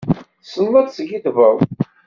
Tessneḍ 0.41 0.73
ad 0.75 0.87
teskiddbeḍ. 0.87 1.57